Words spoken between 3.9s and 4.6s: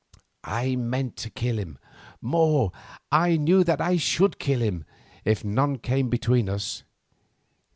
should kill